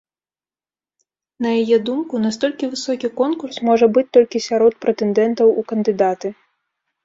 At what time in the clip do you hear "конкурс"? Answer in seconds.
3.21-3.55